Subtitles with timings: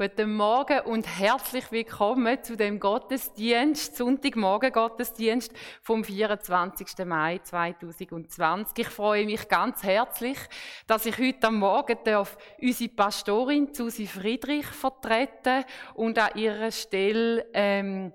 [0.00, 7.04] Guten Morgen und herzlich willkommen zu dem Gottesdienst, Sonntagmorgen Gottesdienst vom 24.
[7.04, 8.78] Mai 2020.
[8.78, 10.38] Ich freue mich ganz herzlich,
[10.86, 17.44] dass ich heute am Morgen darf unsere Pastorin Susi Friedrich vertreten und an ihrer Stelle
[17.52, 18.12] ähm,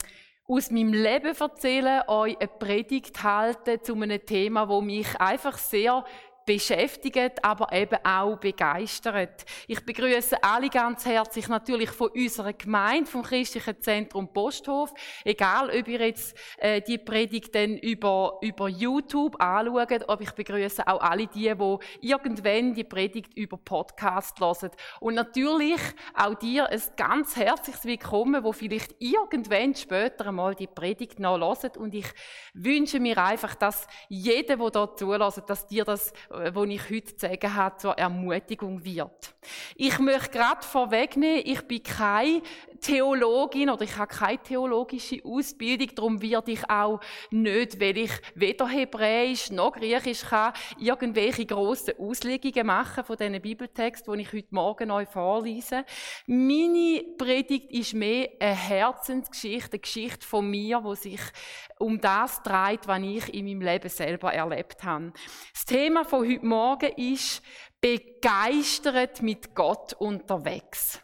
[0.48, 6.06] aus meinem Leben erzählen, euch eine Predigt halten zu einem Thema, wo mich einfach sehr
[6.46, 9.46] beschäftigt, aber eben auch begeistert.
[9.68, 14.94] Ich begrüße alle ganz herzlich natürlich von unserer Gemeinde, vom Christlichen Zentrum Posthof.
[15.24, 20.88] Egal, ob ihr jetzt äh, die Predigt dann über, über YouTube anschaut, aber ich begrüße
[20.88, 24.72] auch alle die, die irgendwann die Predigt über Podcast hören.
[25.00, 25.82] Und natürlich
[26.14, 31.78] auch dir ein ganz herzliches Willkommen, wo vielleicht irgendwann später einmal die Predigt noch hört.
[31.78, 32.08] Und ich
[32.54, 36.14] wünsche mir einfach, dass jeder, der da zulässt, dass dir das
[36.54, 39.36] wo ich heute zu sagen habe, zur Ermutigung wird.
[39.76, 42.42] Ich möchte gerade vorwegnehmen, ich bin keine
[42.82, 47.00] Theologin oder ich habe keine theologische Ausbildung, darum werde ich auch
[47.32, 54.14] nicht, weil ich weder Hebräisch noch Griechisch kann, irgendwelche grossen Auslegungen machen von diesen Bibeltexten,
[54.14, 55.86] die ich heute Morgen euch vorlese.
[56.28, 61.22] Meine Predigt ist mehr eine Herzensgeschichte, eine Geschichte von mir, wo sich
[61.80, 65.14] um das dreht, was ich in meinem Leben selber erlebt habe.
[65.54, 67.42] Das Thema von heute Morgen ist
[67.82, 71.02] begeistert mit Gott unterwegs.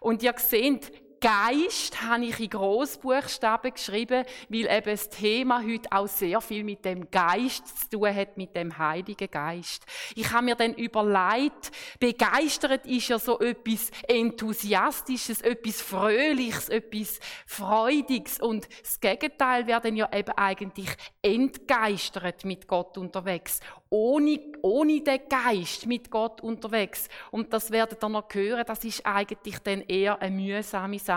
[0.00, 0.90] Und ihr seht,
[1.24, 6.84] Geist habe ich in Großbuchstaben geschrieben, weil eben das Thema heute auch sehr viel mit
[6.84, 9.86] dem Geist zu tun hat, mit dem Heiligen Geist.
[10.16, 18.38] Ich habe mir dann überlegt, begeistert ist ja so etwas Enthusiastisches, etwas Fröhliches, etwas Freudiges
[18.38, 20.90] und das Gegenteil wäre dann ja eben eigentlich
[21.22, 23.60] entgeistert mit Gott unterwegs
[23.94, 27.08] ohne, ohne den Geist mit Gott unterwegs.
[27.30, 31.13] Und das werdet ihr noch hören, das ist eigentlich dann eher eine mühsame Sache.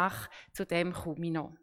[0.53, 1.53] Zu dem komme ich noch.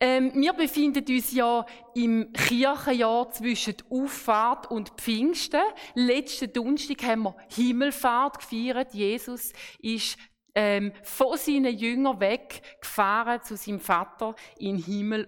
[0.00, 5.60] Ähm, wir befinden uns ja im Kirchenjahr zwischen Auffahrt und Pfingsten.
[5.94, 8.92] Letzten Donnerstag haben wir Himmelfahrt gefeiert.
[8.94, 10.18] Jesus ist
[10.56, 15.24] ähm, von seinen Jüngern weggefahren zu seinem Vater in den Himmel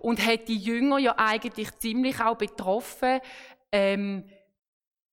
[0.00, 3.20] und hat die Jünger ja eigentlich ziemlich auch betroffen,
[3.70, 4.24] ähm,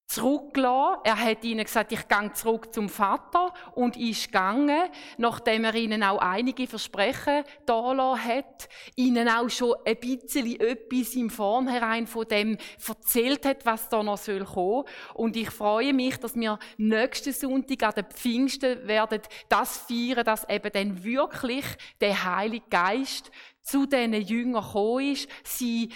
[0.06, 1.00] zurückgelassen.
[1.04, 6.02] Er hat ihnen gesagt, ich gehe zurück zum Vater und ist gegangen, nachdem er ihnen
[6.02, 12.58] auch einige Versprechen da hat, ihnen auch schon ein bisschen etwas im Vornherein von dem
[12.86, 14.84] erzählt hat, was da noch soll kommen.
[15.14, 20.48] Und ich freue mich, dass wir nächsten Sonntag an den Pfingsten werden das feiern, dass
[20.48, 21.64] eben dann wirklich
[22.00, 23.30] der Heilige Geist
[23.62, 25.90] zu diesen Jüngern gekommen ist, sie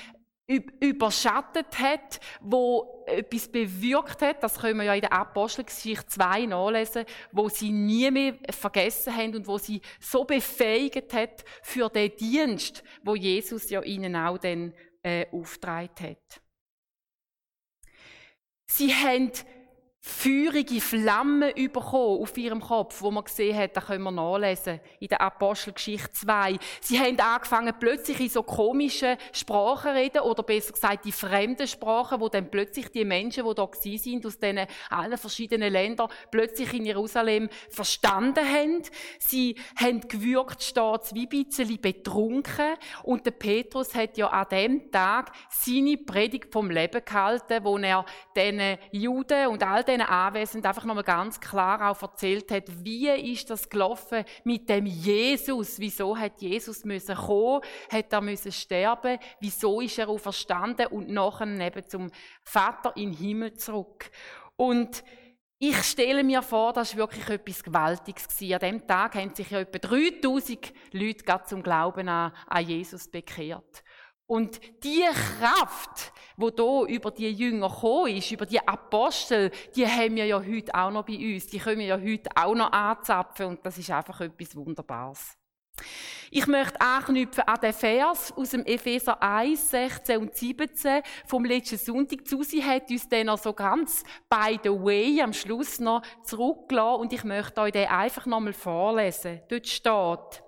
[0.48, 7.04] überschattet hat, wo etwas bewirkt hat, das können wir ja in der Apostelgeschichte 2 nachlesen,
[7.32, 12.82] wo sie nie mehr vergessen haben und wo sie so befähigt hat für den Dienst,
[13.02, 14.72] wo Jesus ja ihnen auch dann
[15.02, 16.40] äh, aufgetragen hat.
[18.70, 19.32] Sie haben
[20.08, 25.08] feurige Flammen bekommen auf ihrem Kopf, wo man gesehen hat, da können wir nachlesen, in
[25.08, 26.56] der Apostelgeschichte 2.
[26.80, 32.20] Sie haben angefangen, plötzlich in so komischen Sprachen reden, oder besser gesagt, die fremden Sprachen,
[32.20, 36.86] wo dann plötzlich die Menschen, die da sind, aus diesen allen verschiedenen Ländern, plötzlich in
[36.86, 38.82] Jerusalem verstanden haben.
[39.18, 44.90] Sie haben gewürgt, steht wie ein bisschen betrunken, und der Petrus hat ja an dem
[44.90, 50.84] Tag seine Predigt vom Leben gehalten, wo er diesen Juden und all diesen Anwesenden einfach
[50.84, 55.78] nochmal ganz klar auch erzählt hat, wie ist das gelaufen mit dem Jesus?
[55.78, 57.62] Wieso hat Jesus müssen kommen?
[57.90, 59.18] Hat er müssen sterben?
[59.40, 62.10] Wieso ist er auferstanden und nachher neben zum
[62.42, 64.10] Vater in den Himmel zurück?
[64.56, 65.02] Und
[65.60, 68.28] ich stelle mir vor, das war wirklich etwas Gewaltiges.
[68.28, 73.82] An diesem Tag haben sich ja etwa 3000 Leute zum Glauben an, an Jesus bekehrt.
[74.28, 75.04] Und die
[75.40, 80.38] Kraft, wo da über die Jünger gekommen ist, über die Apostel, die haben wir ja
[80.38, 81.46] heute auch noch bei uns.
[81.46, 85.38] Die können wir ja heute auch noch anzapfen und das ist einfach etwas Wunderbares.
[86.30, 91.78] Ich möchte anknüpfen an den Vers aus dem Epheser 1, 16 und 17 vom letzten
[91.78, 92.28] Sonntag.
[92.28, 97.12] Susi hat uns den noch so ganz by the way am Schluss noch zurückgelassen und
[97.14, 99.40] ich möchte euch den einfach nochmal vorlesen.
[99.48, 100.42] Dort steht,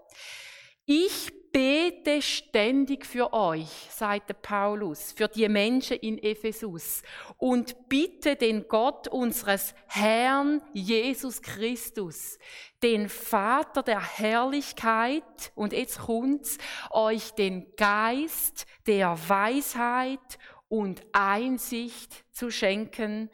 [0.85, 7.03] ich bete ständig für euch, sagte Paulus, für die Menschen in Ephesus.
[7.39, 12.39] Und bitte den Gott unseres Herrn Jesus Christus,
[12.83, 16.59] den Vater der Herrlichkeit, und jetzt kommt's,
[16.91, 20.39] euch den Geist der Weisheit
[20.69, 23.31] und Einsicht zu schenken,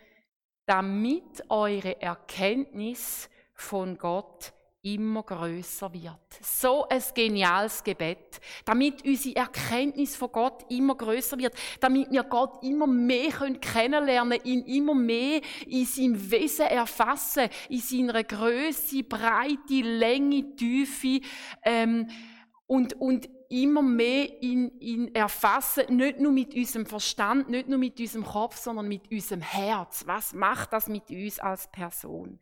[0.67, 4.53] damit eure Erkenntnis von Gott
[4.87, 6.39] immer größer wird.
[6.41, 12.63] So ein geniales Gebet, damit unsere Erkenntnis von Gott immer größer wird, damit wir Gott
[12.63, 19.83] immer mehr kennenlernen können, ihn immer mehr in seinem Wesen erfassen, in seiner Größe, Breite,
[19.83, 21.21] Länge, Tiefe
[21.65, 22.09] ähm,
[22.69, 27.99] und, und immer mehr ihn, ihn erfassen, nicht nur mit unserem Verstand, nicht nur mit
[27.99, 30.05] unserem Kopf, sondern mit unserem Herz.
[30.07, 32.39] Was macht das mit uns als Person?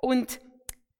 [0.00, 0.40] Und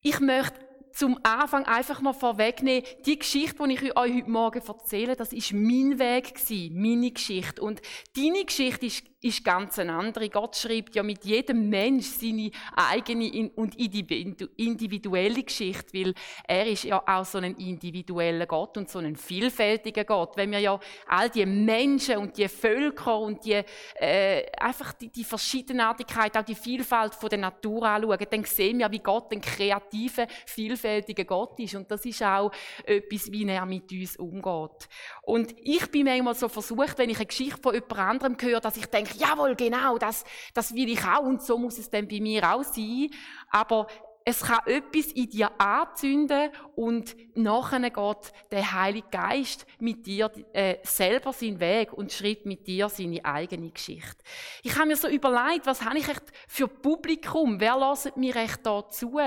[0.02, 0.60] ich möchte
[0.93, 5.52] zum Anfang einfach noch vorwegnehmen, die Geschichte, die ich euch heute Morgen erzähle, das ist
[5.52, 6.34] mein Weg
[6.70, 7.62] meine Geschichte.
[7.62, 7.81] Und
[8.14, 10.28] deine Geschichte ist ist ganz eine andere.
[10.28, 16.14] Gott schreibt ja mit jedem Mensch seine eigene und individuelle Geschichte, weil
[16.44, 20.36] er ist ja auch so ein individueller Gott und so ein vielfältiger Gott.
[20.36, 23.62] Wenn wir ja all die Menschen und die Völker und die
[23.94, 28.90] äh, einfach die, die Verschiedenartigkeit, auch die Vielfalt von der Natur anschauen, dann sehen wir,
[28.90, 31.76] wie Gott ein kreativer, vielfältiger Gott ist.
[31.76, 32.50] Und das ist auch
[32.84, 34.88] etwas, wie er mit uns umgeht.
[35.22, 38.76] Und ich bin manchmal so versucht, wenn ich eine Geschichte von jemand anderem höre, dass
[38.76, 40.25] ich denke, jawohl, genau, das,
[40.55, 43.11] das will ich auch und so muss es dann bei mir auch sein.
[43.50, 43.87] Aber
[44.25, 50.76] es kann etwas in dir anzünden und nachher geht der Heilige Geist mit dir äh,
[50.82, 54.17] selber seinen Weg und schreibt mit dir seine eigene Geschichte.
[54.62, 57.61] Ich habe mir so überlegt, was habe ich echt für Publikum?
[57.61, 59.19] Wer lässt mir echt da zu?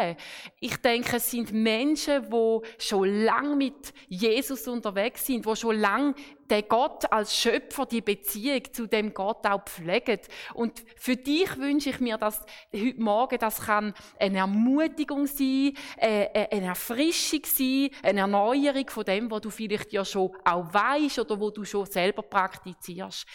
[0.60, 6.16] Ich denke, es sind Menschen, die schon lange mit Jesus unterwegs sind, die schon lange
[6.50, 10.28] der Gott als Schöpfer die Beziehung zu dem Gott auch pflegt.
[10.54, 12.42] Und für dich wünsche ich mir, dass
[12.74, 19.06] heute Morgen das kann eine Ermutigung sein, äh, äh, eine Erfrischung sein, eine Erneuerung von
[19.06, 23.26] dem, was du vielleicht ja schon auch weißt oder wo du schon selber praktizierst.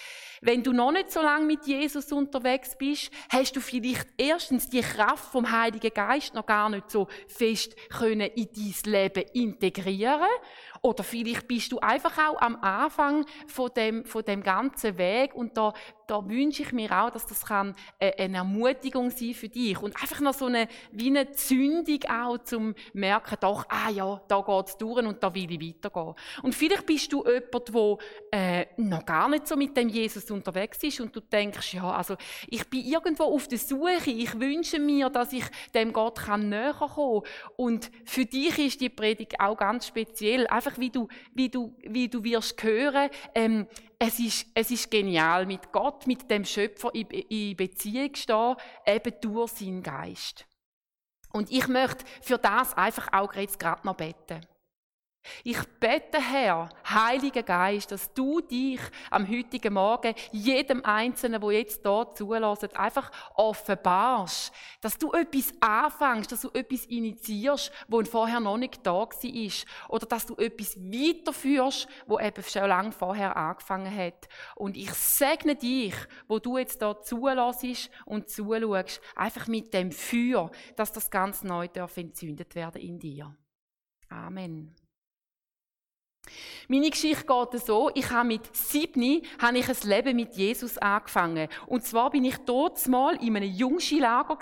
[0.42, 4.80] Wenn du noch nicht so lange mit Jesus unterwegs bist, hast du vielleicht erstens die
[4.80, 10.28] Kraft vom Heiligen Geist noch gar nicht so fest können in dein Leben integrieren
[10.82, 15.56] oder vielleicht bist du einfach auch am Anfang von dem, von dem ganzen Weg und
[15.56, 15.75] da,
[16.10, 19.80] da wünsche ich mir auch, dass das kann äh, eine Ermutigung sein für dich.
[19.80, 24.40] Und einfach noch so eine, wie eine Zündung auch zum merken, doch, ah ja, da
[24.40, 26.14] geht's durch und da will ich weitergehen.
[26.42, 27.98] Und vielleicht bist du jemand,
[28.32, 31.88] der äh, noch gar nicht so mit dem Jesus unterwegs ist und du denkst, ja,
[31.88, 32.16] also
[32.48, 36.74] ich bin irgendwo auf der Suche, ich wünsche mir, dass ich dem Gott kann näher
[36.74, 37.22] kommen
[37.56, 42.08] und für dich ist die Predigt auch ganz speziell, einfach wie du, wie du, wie
[42.08, 43.66] du wirst hören, ähm,
[44.02, 48.56] es ist, es ist genial, mit Gott, mit dem Schöpfer in, in Beziehung stehen,
[48.87, 50.47] eben durch seinen Geist.
[51.32, 54.41] Und ich möchte für das einfach auch jetzt gerade noch beten.
[55.44, 58.81] Ich bete, Herr, Heiliger Geist, dass du dich
[59.11, 64.52] am heutigen Morgen jedem Einzelnen, wo jetzt hier zulässt, einfach offenbarst.
[64.81, 69.88] Dass du etwas anfängst, dass du etwas initiierst, wo vorher noch nicht da war.
[69.88, 74.28] Oder dass du etwas weiterführst, wo eben schon lange vorher angefangen hat.
[74.56, 75.94] Und ich segne dich,
[76.28, 81.69] wo du jetzt hier zulässt und zuschaust, einfach mit dem Feuer, dass das ganz neu
[81.94, 83.37] entzündet werden in dir.
[84.08, 84.80] Amen.
[86.69, 91.49] Meine Geschichte geht so, ich habe mit sieben habe ich ein Leben mit Jesus angefangen.
[91.67, 94.38] Und zwar bin ich dort mal in einem Jungschilager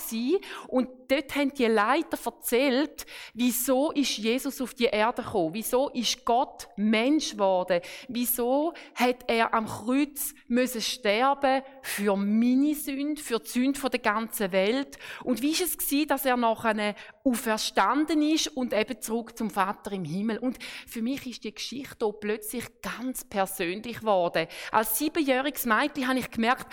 [0.69, 6.25] und dort haben die Leiter erzählt, wieso ist Jesus auf die Erde gekommen, wieso ist
[6.25, 13.49] Gott Mensch geworden, wieso hat er am Kreuz müssen sterben für meine Sünde, für die
[13.49, 14.99] Sünde der ganzen Welt?
[15.25, 16.95] Und wie ist es gewesen, dass er nachher
[17.29, 20.39] auferstanden ist und eben zurück zum Vater im Himmel.
[20.39, 24.47] Und für mich ist die Geschichte auch plötzlich ganz persönlich geworden.
[24.73, 26.67] Als siebenjähriges Mädchen habe ich gemerkt,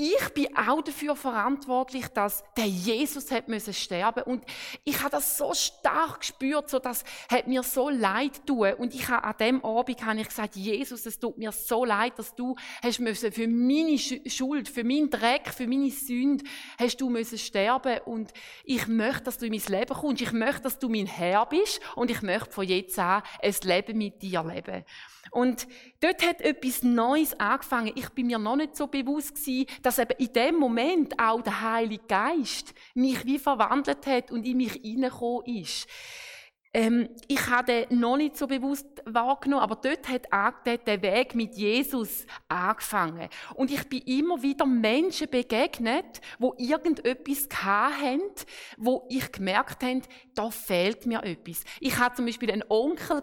[0.00, 4.22] ich bin auch dafür verantwortlich, dass der Jesus hat müssen sterben.
[4.22, 4.44] Und
[4.84, 8.74] ich habe das so stark gespürt, so das hat mir so leid tun.
[8.74, 12.16] Und ich habe an dem Abend habe ich gesagt, Jesus, es tut mir so leid,
[12.16, 16.44] dass du hast müssen für meine Schuld, für meinen Dreck, für meine Sünde
[16.78, 17.98] hast du müssen sterben.
[18.04, 21.44] Und ich möchte, dass du in mein Leben kommst, ich möchte, dass du mein Herr
[21.46, 21.80] bist.
[21.96, 24.84] Und ich möchte von jetzt an ein Leben mit dir leben.
[25.30, 25.66] Und
[26.00, 27.92] dort hat etwas Neues angefangen.
[27.94, 31.62] Ich bin mir noch nicht so bewusst gewesen, dass eben in dem Moment auch der
[31.62, 35.88] Heilige Geist mich wie verwandelt hat und in mich hineingekommen ist.
[36.74, 40.26] Ähm, ich habe den noch nicht so bewusst wahrgenommen, aber dort hat
[40.66, 43.30] der Weg mit Jesus angefangen.
[43.54, 48.20] Und ich bin immer wieder Menschen begegnet, wo irgendetwas hatten,
[48.76, 50.02] wo ich gemerkt habe,
[50.34, 51.64] da fehlt mir etwas.
[51.80, 53.22] Ich hatte zum Beispiel einen Onkel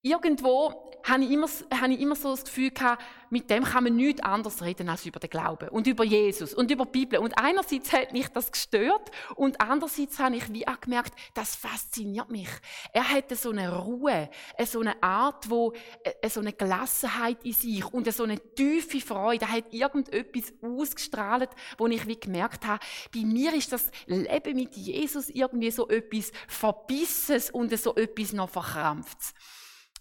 [0.00, 1.48] irgendwo habe ich immer,
[1.80, 5.06] habe ich immer so das Gefühl gehabt, mit dem kann man nichts anderes reden als
[5.06, 7.18] über den Glauben und über Jesus und über die Bibel.
[7.18, 12.30] Und einerseits hat mich das gestört und andererseits habe ich wie auch gemerkt, das fasziniert
[12.30, 12.48] mich.
[12.92, 14.28] Er hatte so eine Ruhe,
[14.66, 15.72] so eine Art, wo,
[16.04, 19.46] äh, so eine Gelassenheit in sich und so eine tiefe Freude.
[19.46, 24.76] Er hat irgendetwas ausgestrahlt, wo ich wie gemerkt habe, bei mir ist das Leben mit
[24.76, 29.32] Jesus irgendwie so etwas Verbisses und so etwas noch Verkrampftes.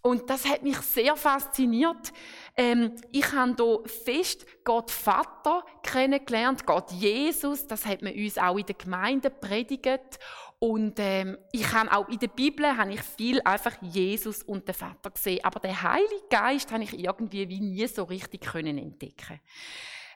[0.01, 2.11] Und das hat mich sehr fasziniert.
[2.57, 7.67] Ähm, ich habe hier fest Gott Vater kennengelernt, Gott Jesus.
[7.67, 10.19] Das hat man uns auch in der Gemeinde predigt.
[10.57, 14.75] Und ähm, ich habe auch in der Bibel habe ich viel einfach Jesus und den
[14.75, 15.43] Vater gesehen.
[15.43, 19.39] Aber den Heiligen Geist habe ich irgendwie wie nie so richtig können entdecken.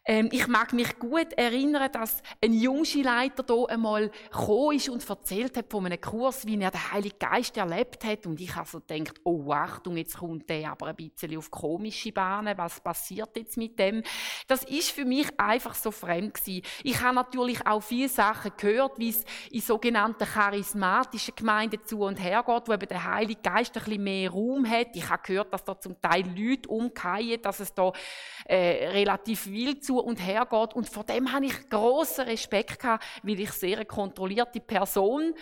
[0.07, 5.57] Ähm, ich mag mich gut erinnern, dass ein Jungschulleiter hier einmal gekommen ist und erzählt
[5.57, 8.27] hat von einem Kurs, wie er den Heiligen Geist erlebt hat.
[8.27, 12.11] Und ich habe so gedacht, oh Achtung, jetzt kommt der aber ein bisschen auf komische
[12.11, 12.55] Bahnen.
[12.55, 14.03] Was passiert jetzt mit dem?
[14.47, 16.61] Das ist für mich einfach so fremd gewesen.
[16.83, 22.17] Ich habe natürlich auch viele Sachen gehört, wie es in sogenannten charismatischen Gemeinden zu und
[22.17, 24.89] her geht, wo eben der Heilige Geist ein bisschen mehr Raum hat.
[24.93, 27.91] Ich habe gehört, dass da zum Teil Leute umkehren, dass es da
[28.45, 30.73] äh, relativ wild zu und her geht.
[30.73, 35.33] Und vor dem habe ich großen Respekt weil ich sehr eine kontrollierte Person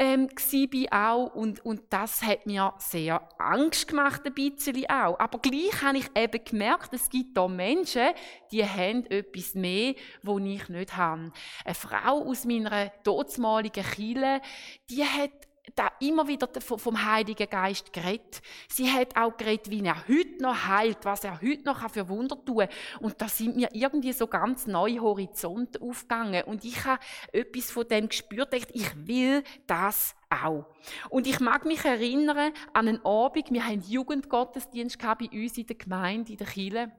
[0.00, 1.34] ähm, war auch.
[1.34, 5.18] Und, und das hat mir sehr Angst gemacht, ein bisschen auch.
[5.18, 8.08] Aber gleich habe ich eben gemerkt, es gibt da Menschen,
[8.50, 11.32] die haben etwas mehr, wo ich nicht habe.
[11.64, 14.40] Eine Frau aus meiner todesmaligen Kille,
[14.88, 18.42] die hat da immer wieder vom Heiligen Geist geredet.
[18.68, 22.36] Sie hat auch geredet, wie er heute noch heilt, was er heute noch für Wunder
[22.44, 22.68] tun kann.
[23.00, 26.44] Und da sind mir irgendwie so ganz neue Horizonte aufgegangen.
[26.44, 27.02] Und ich habe
[27.32, 30.66] etwas von dem gespürt, ich will das auch.
[31.08, 35.76] Und ich mag mich erinnern an einen Abend, wir haben Jugendgottesdienst bei uns in der
[35.76, 36.92] Gemeinde, in der Kirche.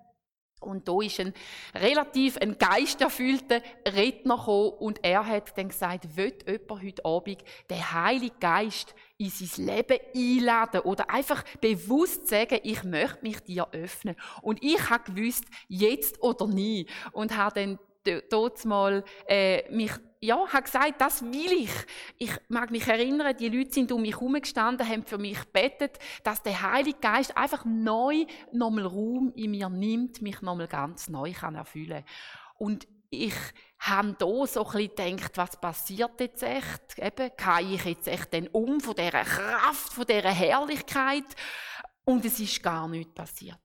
[0.62, 1.34] Und da ist ein
[1.76, 7.94] relativ ein geisterfüllter Redner gekommen und er hat dann gesagt, wird jemand heute Abend den
[7.94, 14.16] Heiligen Geist in sein Leben einladen oder einfach bewusst sagen, ich möchte mich dir öffnen.
[14.42, 16.88] Und ich habe gewusst, jetzt oder nie.
[17.12, 17.80] Und habe dann
[18.30, 19.92] dort mal äh, mich
[20.24, 21.72] ja, habe gesagt, das will ich.
[22.20, 25.98] Ich mag mich erinnern, die Leute sind um mich herum gestanden, haben für mich gebetet,
[26.24, 31.34] dass der Heilige Geist einfach neu nochmal Raum in mir nimmt, mich nochmal ganz neu
[31.34, 32.04] kann erfüllen.
[32.60, 33.34] Und ich
[33.80, 37.00] habe da so ein bisschen gedacht, was passiert jetzt echt?
[37.00, 41.26] Eben, kann ich jetzt echt denn um von dieser Kraft, von dieser Herrlichkeit?
[42.06, 43.60] Und es ist gar nichts passiert.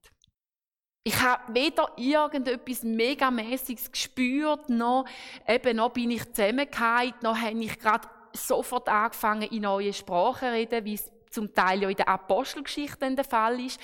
[1.06, 5.04] Ich habe weder irgendetwas Megamäßiges gespürt, noch,
[5.46, 10.52] eben, noch bin ich zusammengefallen, noch habe ich gerade sofort angefangen, in neue Sprachen zu
[10.52, 13.78] reden, wie es zum Teil ja in der Apostelgeschichte der Fall ist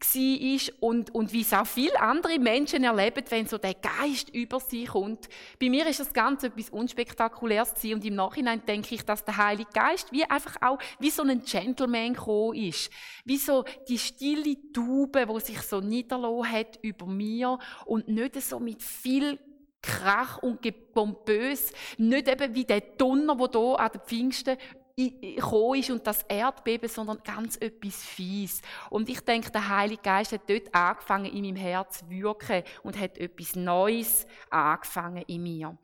[0.00, 4.60] war und, und wie es auch viele andere Menschen erleben, wenn so der Geist über
[4.60, 5.28] sie kommt.
[5.60, 9.70] Bei mir ist das Ganze etwas Unspektakuläres und im Nachhinein denke ich, dass der Heilige
[9.72, 12.90] Geist wie einfach auch wie so ein Gentleman gekommen ist.
[13.24, 18.58] Wie so die stille Taube, wo sich so niederlassen hat über mir und nicht so
[18.58, 19.38] mit viel
[19.82, 20.60] Krach und
[20.92, 24.56] pompös, nicht eben wie der Donner, wo da an den Pfingsten
[24.96, 28.62] gekommen ist und das Erdbeben, sondern ganz etwas Fies.
[28.88, 32.98] Und ich denke, der Heilige Geist hat dort angefangen, in meinem Herz zu wirken und
[32.98, 35.76] hat etwas Neues angefangen in mir.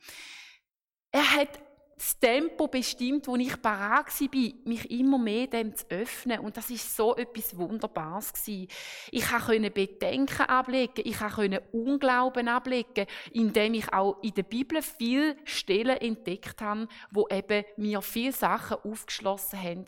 [1.10, 1.60] Er hat
[1.96, 6.40] das Tempo bestimmt, wo ich parat war, mich immer mehr dem zu öffnen.
[6.40, 8.68] Und das ist so etwas Wunderbares gewesen.
[9.10, 15.36] Ich konnte Bedenken ablegen, ich konnte Unglauben ablegen, indem ich auch in der Bibel viele
[15.44, 19.84] Stellen entdeckt habe, wo eben mir viele Sachen aufgeschlossen haben,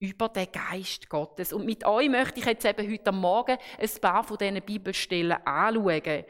[0.00, 1.52] über den Geist Gottes.
[1.52, 6.24] Und mit euch möchte ich jetzt eben heute Morgen ein paar von diesen Bibelstellen anschauen.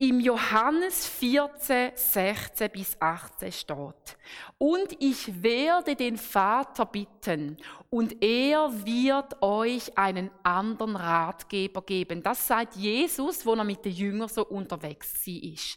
[0.00, 4.16] Im Johannes 14, 16 bis 18 steht,
[4.56, 7.56] und ich werde den Vater bitten,
[7.90, 12.22] und er wird euch einen anderen Ratgeber geben.
[12.22, 15.76] Das sagt Jesus, wo er mit den Jüngern so unterwegs ist.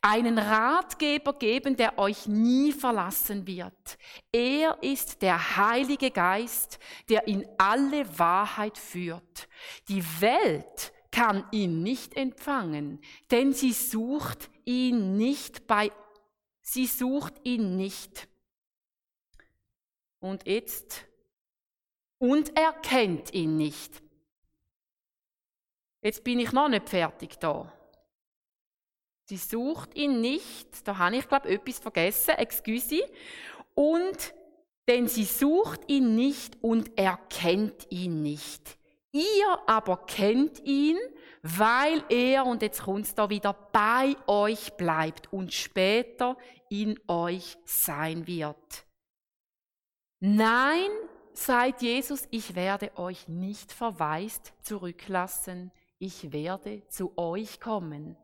[0.00, 3.98] Einen Ratgeber geben, der euch nie verlassen wird.
[4.32, 6.78] Er ist der Heilige Geist,
[7.10, 9.48] der in alle Wahrheit führt.
[9.86, 13.00] Die Welt kann ihn nicht empfangen,
[13.30, 15.90] denn sie sucht ihn nicht bei,
[16.62, 18.28] sie sucht ihn nicht.
[20.20, 21.06] Und jetzt,
[22.18, 24.02] und er kennt ihn nicht.
[26.02, 27.72] Jetzt bin ich noch nicht fertig da.
[29.24, 33.02] Sie sucht ihn nicht, da habe ich glaube etwas vergessen, excuse.
[33.74, 34.34] Und
[34.88, 38.76] denn sie sucht ihn nicht und erkennt ihn nicht.
[39.12, 40.96] Ihr aber kennt ihn,
[41.42, 46.36] weil er, und jetzt kommt's da wieder, bei euch bleibt und später
[46.68, 48.86] in euch sein wird.
[50.20, 50.90] Nein,
[51.32, 58.16] sagt Jesus, ich werde euch nicht verwaist zurücklassen, ich werde zu euch kommen.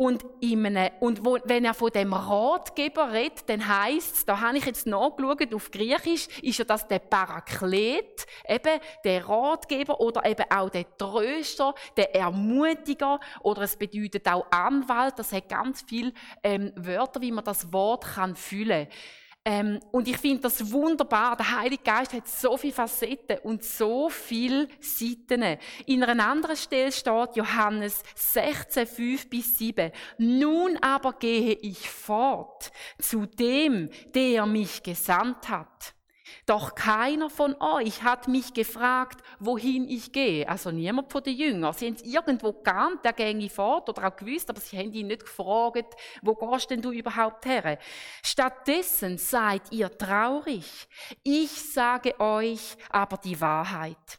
[0.00, 4.56] Und, einem, und wo, wenn er von dem Ratgeber redet, dann heisst es, da habe
[4.56, 10.44] ich jetzt nachgeschaut, auf Griechisch ist ja das der Paraklet, eben der Ratgeber oder eben
[10.50, 16.12] auch der Tröster, der Ermutiger oder es bedeutet auch Anwalt, das hat ganz viele
[16.44, 18.96] ähm, Wörter, wie man das Wort kann füllen kann.
[19.50, 21.34] Ähm, und ich finde das wunderbar.
[21.34, 25.56] Der Heilige Geist hat so viele Facetten und so viele Seiten.
[25.86, 29.90] In einer anderen Stelle steht Johannes 16, 5 bis 7.
[30.18, 35.94] Nun aber gehe ich fort zu dem, der mich gesandt hat.
[36.46, 40.48] Doch keiner von euch hat mich gefragt, wohin ich gehe.
[40.48, 41.72] Also niemand von den Jüngern.
[41.72, 45.08] Sie haben es irgendwo gekannt, der ginge fort oder auch gewusst, aber sie haben ihn
[45.08, 47.78] nicht gefragt, wo gehst denn du überhaupt her?
[48.22, 50.88] Stattdessen seid ihr traurig.
[51.22, 54.18] Ich sage euch aber die Wahrheit.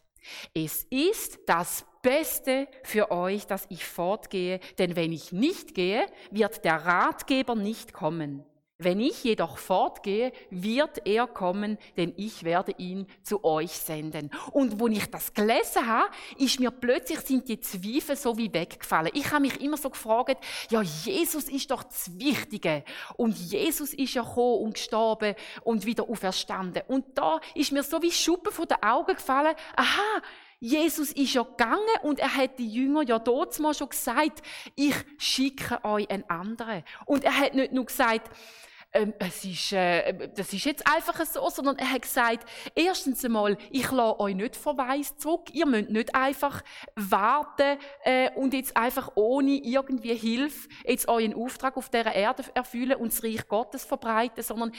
[0.54, 6.64] Es ist das Beste für euch, dass ich fortgehe, denn wenn ich nicht gehe, wird
[6.64, 8.46] der Ratgeber nicht kommen.
[8.82, 14.32] Wenn ich jedoch fortgehe, wird er kommen, denn ich werde ihn zu euch senden.
[14.54, 19.12] Und wo ich das gelesen habe, ist mir plötzlich sind die Zweifel so wie weggefallen.
[19.14, 20.38] Ich habe mich immer so gefragt,
[20.70, 22.86] ja, Jesus ist doch das Wichtige.
[23.18, 26.84] Und Jesus ist ja gekommen und gestorben und wieder auferstanden.
[26.88, 30.22] Und da ist mir so wie Schuppen von den Augen gefallen, aha,
[30.62, 34.42] Jesus ist ja gegangen und er hat die Jünger ja dort mal schon gesagt,
[34.76, 36.84] ich schicke euch einen anderen.
[37.06, 38.30] Und er hat nicht nur gesagt,
[38.92, 43.58] ähm, es ist, äh, das ist jetzt einfach so, sondern er hat gesagt, erstens einmal,
[43.70, 46.64] ich lasse euch nicht verweist zurück, ihr müsst nicht einfach
[46.96, 52.96] warten äh, und jetzt einfach ohne irgendwie Hilfe jetzt euren Auftrag auf dieser Erde erfüllen
[52.96, 54.72] und das Reich Gottes verbreiten, sondern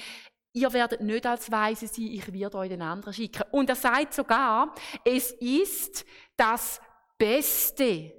[0.52, 3.44] ihr werdet nicht als Weise sein, ich werde euch den anderen schicken.
[3.52, 6.04] Und er sagt sogar, es ist
[6.36, 6.80] das
[7.16, 8.12] Beste,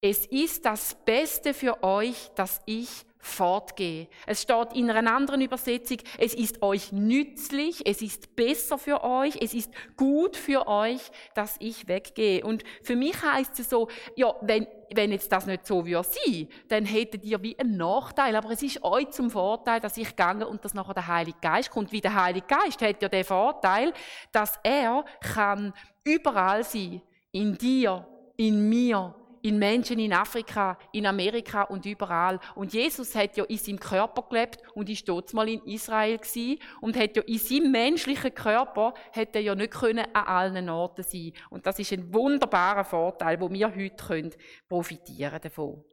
[0.00, 2.88] es ist das Beste für euch, dass ich
[3.28, 4.08] fortgehe.
[4.26, 9.36] Es steht in einer anderen Übersetzung, es ist euch nützlich, es ist besser für euch,
[9.40, 11.00] es ist gut für euch,
[11.34, 12.44] dass ich weggehe.
[12.44, 16.48] Und für mich heißt es so, ja, wenn, wenn jetzt das nicht so würde sein,
[16.68, 18.34] dann hättet ihr wie einen Nachteil.
[18.34, 21.70] Aber es ist euch zum Vorteil, dass ich gehe und dass nachher der Heilige Geist
[21.70, 21.92] kommt.
[21.92, 23.92] Wie der Heilige Geist hat ja den Vorteil,
[24.32, 25.72] dass er kann
[26.04, 27.02] überall sein.
[27.30, 32.38] In dir, in mir, in Menschen in Afrika, in Amerika und überall.
[32.54, 36.58] Und Jesus hat ja in seinem Körper gelebt und ist dort mal in Israel gewesen
[36.80, 41.02] und hat ja in seinem menschlichen Körper hat er ja nicht können an allen Orten
[41.02, 41.32] sein.
[41.50, 44.32] Und das ist ein wunderbarer Vorteil, wo wir heute können
[44.68, 45.84] profitieren davon.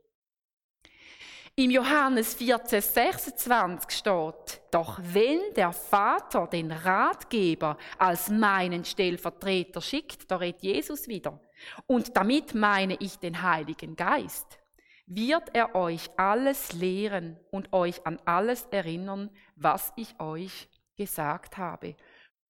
[1.58, 10.30] Im Johannes 14, 26 steht, doch wenn der Vater den Ratgeber als meinen Stellvertreter schickt,
[10.30, 11.40] da redet Jesus wieder,
[11.88, 14.60] und damit meine ich den Heiligen Geist,
[15.08, 21.96] wird er euch alles lehren und euch an alles erinnern, was ich euch gesagt habe.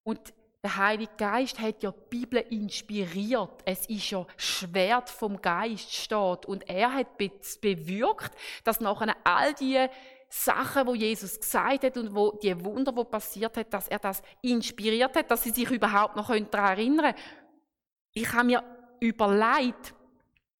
[0.03, 3.61] Und der Heilige Geist hat ja die Bibel inspiriert.
[3.65, 6.45] Es ist ja Schwert vom Geist steht.
[6.47, 8.31] Und er hat bewirkt,
[8.63, 9.85] dass nachher all die
[10.27, 14.23] Sachen, wo Jesus gesagt hat und wo die Wunder, wo passiert hat, dass er das
[14.41, 17.25] inspiriert hat, dass sie sich überhaupt noch daran erinnern können.
[18.13, 18.63] Ich habe mir
[19.07, 19.93] überlegt,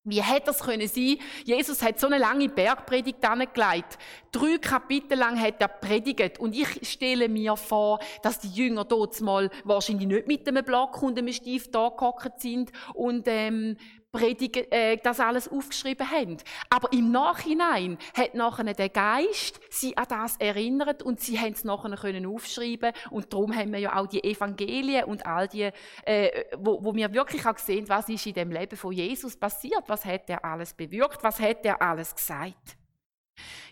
[0.08, 1.18] wie hätte das können sein?
[1.46, 3.98] Jesus hat so eine lange Bergpredigt angelegt.
[4.32, 6.40] Drei Kapitel lang hat er predigt.
[6.40, 11.02] Und ich stelle mir vor, dass die Jünger dort mal wahrscheinlich nicht mit einem Block
[11.02, 11.92] und einem Stift da
[12.38, 13.78] sind und ähm,
[14.16, 16.38] Predigen, äh, das alles aufgeschrieben haben.
[16.70, 21.64] Aber im Nachhinein hat nachher der Geist sie an das erinnert und sie haben es
[21.64, 25.70] nachher können aufschreiben und darum haben wir ja auch die Evangelien und all die,
[26.06, 29.84] äh, wo, wo wir wirklich auch sehen, was ist in dem Leben von Jesus passiert,
[29.88, 32.78] was hat er alles bewirkt, was hat er alles gesagt.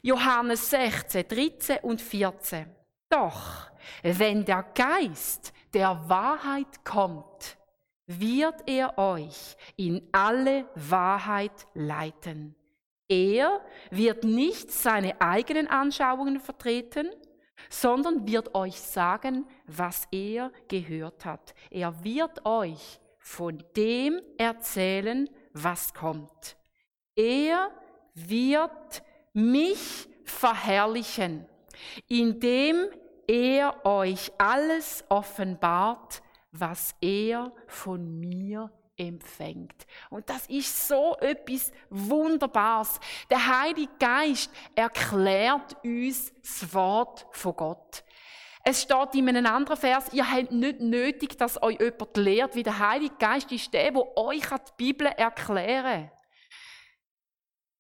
[0.02, 2.66] Johannes 16, 13 und 14.
[3.10, 7.58] Doch, wenn der Geist der Wahrheit kommt,
[8.08, 12.56] wird er euch in alle Wahrheit leiten.
[13.08, 13.62] Er
[13.92, 17.10] wird nicht seine eigenen Anschauungen vertreten,
[17.70, 21.54] sondern wird euch sagen, was er gehört hat.
[21.70, 26.58] Er wird euch von dem erzählen, was kommt.
[27.16, 27.72] Er
[28.16, 31.46] wird mich verherrlichen,
[32.08, 32.88] indem
[33.28, 36.22] er euch alles offenbart,
[36.54, 39.88] was er von mir empfängt.
[40.10, 43.00] Und das ist so etwas Wunderbares.
[43.30, 48.04] Der Heilige Geist erklärt uns das Wort von Gott.
[48.64, 52.64] Es steht in einem anderen Vers, ihr habt nicht nötig, dass euch jemand lehrt, wie
[52.64, 56.12] der Heilige Geist ist der, der euch die Bibel erklären kann.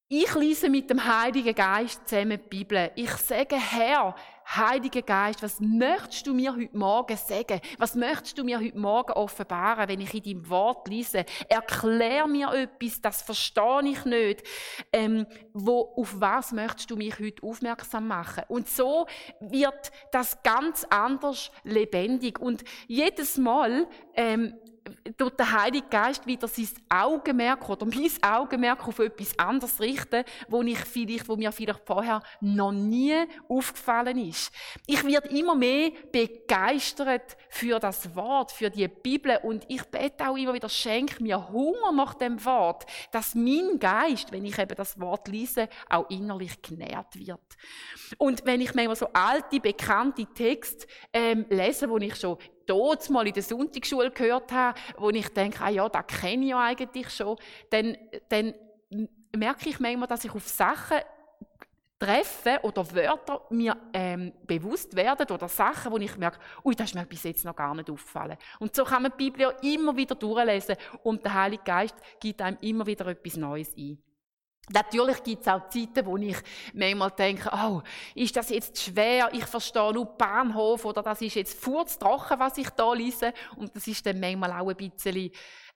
[0.09, 2.91] Ich lese mit dem Heiligen Geist zusammen die Bibel.
[2.95, 4.13] Ich sage, Herr,
[4.45, 7.62] Heiliger Geist, was möchtest du mir heute Morgen sagen?
[7.77, 11.25] Was möchtest du mir heute Morgen offenbaren, wenn ich in deinem Wort lese?
[11.47, 14.43] Erklär mir etwas, das verstehe ich nicht.
[14.91, 18.43] Ähm, wo, auf was möchtest du mich heute aufmerksam machen?
[18.47, 19.08] Und so
[19.39, 22.39] wird das ganz anders lebendig.
[22.39, 24.53] Und jedes Mal ähm,
[25.17, 30.61] tut der Heilige Geist wieder sein Augenmerk oder mein Augenmerk auf etwas anderes richten, wo,
[30.61, 33.15] ich vielleicht, wo mir vielleicht vorher noch nie
[33.47, 34.51] aufgefallen ist.
[34.87, 40.37] Ich werde immer mehr begeistert für das Wort, für die Bibel und ich bete auch
[40.37, 44.99] immer wieder, schenk mir Hunger nach dem Wort, dass mein Geist, wenn ich eben das
[44.99, 47.39] Wort lese, auch innerlich genährt wird.
[48.17, 52.37] Und wenn ich manchmal so alte, bekannte Texte ähm, lese, wo ich schon
[52.67, 56.49] dort mal in der Sonntagsschule gehört habe, wo ich denke, ah ja, das kenne ich
[56.52, 57.38] ja eigentlich schon,
[57.69, 57.97] dann,
[58.30, 58.54] dann
[59.36, 60.97] merke ich manchmal, dass ich auf Sachen
[62.04, 66.95] treffe oder Wörter mir ähm, bewusst werden oder Sachen, wo ich merke, ui, das ist
[66.95, 68.38] mir bis jetzt noch gar nicht aufgefallen.
[68.60, 72.58] Und so kann man die Bibel immer wieder durchlesen und der Heilige Geist gibt einem
[72.62, 73.97] immer wieder etwas Neues ein.
[74.71, 76.38] Natürlich gibt es auch Zeiten, wo ich
[76.73, 77.82] manchmal denke, oh,
[78.15, 82.69] ist das jetzt schwer, ich verstehe nur Bahnhof oder das ist jetzt furztrocken, was ich
[82.69, 83.34] da lese.
[83.58, 85.32] Und das ist dann manchmal auch ein bisschen,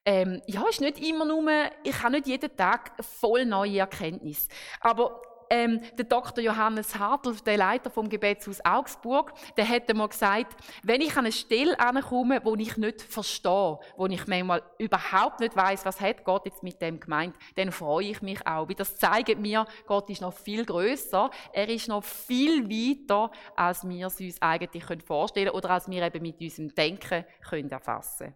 [0.06, 1.44] ähm, ja, ist nicht immer nur,
[1.84, 4.48] ich habe nicht jeden Tag voll neue Erkenntnisse.
[4.80, 6.44] Aber ähm, der Dr.
[6.44, 11.32] Johannes Hartl, der Leiter vom Gebetshaus Augsburg, der hätte mal gesagt, wenn ich an eine
[11.32, 16.46] Stelle ankomme, wo ich nicht verstehe, wo ich manchmal überhaupt nicht weiß, was hat Gott
[16.46, 18.68] jetzt mit dem gemeint, dann freue ich mich auch.
[18.68, 23.88] Weil das zeigt mir, Gott ist noch viel größer, er ist noch viel weiter, als
[23.88, 28.36] wir es uns eigentlich vorstellen können oder als wir eben mit unserem Denken können erfassen.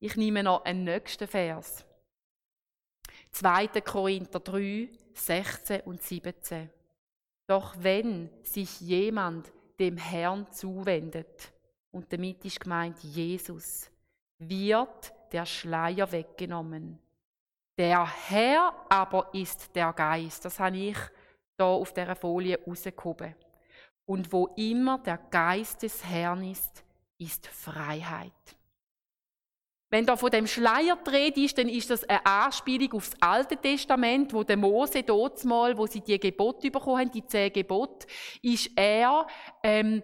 [0.00, 1.84] Ich nehme noch einen nächsten Vers.
[3.32, 3.68] 2.
[3.80, 6.70] Korinther 3, 16 und 17.
[7.46, 11.52] Doch wenn sich jemand dem Herrn zuwendet,
[11.90, 13.90] und damit ist gemeint Jesus,
[14.38, 16.98] wird der Schleier weggenommen.
[17.78, 20.44] Der Herr aber ist der Geist.
[20.44, 20.98] Das habe ich
[21.56, 23.34] da auf der Folie rausgehoben.
[24.04, 26.84] Und wo immer der Geist des Herrn ist,
[27.18, 28.57] ist Freiheit.
[29.90, 34.34] Wenn da von dem Schleier dreht ist, dann ist das eine Anspielung aufs Alte Testament,
[34.34, 38.06] wo der Mose dort mal, wo sie die Gebote bekommen haben, die zehn Gebote,
[38.42, 39.26] ist er,
[39.62, 40.02] ähm,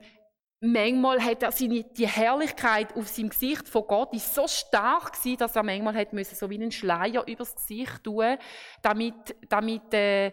[0.60, 5.36] manchmal hat er seine, die Herrlichkeit auf seinem Gesicht von Gott ist so stark gewesen,
[5.36, 8.38] dass er manchmal hat müssen, so wie einen Schleier übers Gesicht tun,
[8.80, 10.32] damit, damit, äh,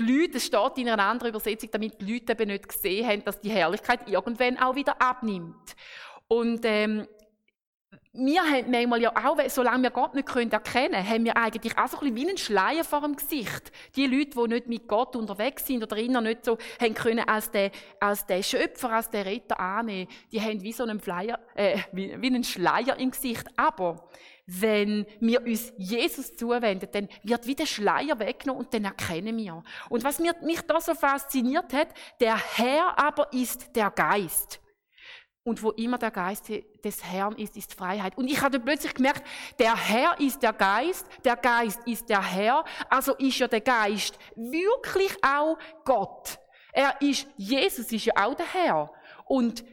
[0.00, 3.24] die Leute, es steht in einer anderen Übersetzung, damit die Leute eben nicht gesehen haben,
[3.24, 5.76] dass die Herrlichkeit irgendwann auch wieder abnimmt.
[6.26, 7.06] Und ähm,
[8.16, 11.88] wir haben manchmal ja auch, solange wir Gott nicht erkennen können, haben wir eigentlich auch
[11.88, 13.72] so ein bisschen wie einen Schleier vor dem Gesicht.
[13.96, 17.50] Die Leute, die nicht mit Gott unterwegs sind oder innen nicht so haben können als
[17.50, 21.78] der, als der Schöpfer, als der Retter annehmen, die haben wie so einen Flyer, äh,
[21.90, 23.46] wie, wie einen Schleier im Gesicht.
[23.56, 24.08] Aber
[24.46, 29.62] wenn wir uns Jesus zuwenden, dann wird wie der Schleier weggenommen und dann erkennen wir.
[29.88, 31.88] Und was mich da so fasziniert hat,
[32.20, 34.60] der Herr aber ist der Geist.
[35.44, 36.50] Und wo immer der Geist
[36.82, 38.16] des Herrn ist, ist Freiheit.
[38.16, 39.22] Und ich hatte plötzlich gemerkt,
[39.58, 44.18] der Herr ist der Geist, der Geist ist der Herr, also ist ja der Geist
[44.34, 46.38] wirklich auch Gott.
[46.72, 48.90] Er ist, Jesus ist ja auch der Herr.
[49.26, 49.64] Und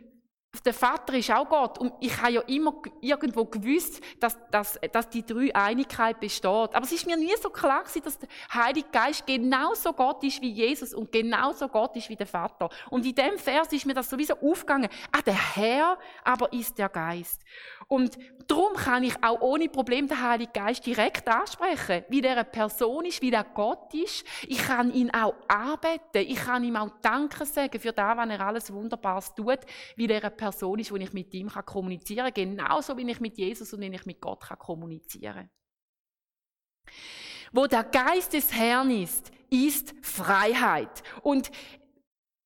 [0.65, 1.77] der Vater ist auch Gott.
[1.79, 6.45] Und ich habe ja immer irgendwo gewusst, dass, dass, dass die drei Einigkeit besteht.
[6.45, 10.41] Aber es ist mir nie so klar gewesen, dass der Heilige Geist genauso Gott ist
[10.41, 12.69] wie Jesus und genauso Gott ist wie der Vater.
[12.89, 14.89] Und in dem Vers ist mir das sowieso aufgegangen.
[15.11, 17.41] Ah, der Herr aber ist der Geist.
[17.87, 22.45] Und darum kann ich auch ohne Problem den Heiligen Geist direkt ansprechen, wie der eine
[22.45, 24.25] Person ist, wie der Gott ist.
[24.47, 26.19] Ich kann ihn auch arbeiten.
[26.19, 29.59] Ich kann ihm auch Danke sagen für das, was er alles Wunderbares tut,
[29.95, 32.33] wie der Person ist, wo ich mit ihm kommunizieren kann.
[32.33, 36.93] Genauso wie ich mit Jesus und wie ich mit Gott kommunizieren kann.
[37.51, 41.03] Wo der Geist des Herrn ist, ist Freiheit.
[41.21, 41.51] Und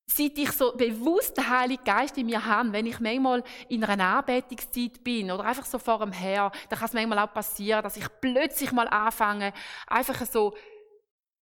[0.06, 4.18] seit ich so bewusst den Heiligen Geist in mir habe, wenn ich manchmal in einer
[4.18, 7.96] Anbetungszeit bin oder einfach so vor dem Herr, dann kann es manchmal auch passieren, dass
[7.96, 9.54] ich plötzlich mal anfange,
[9.86, 10.54] einfach so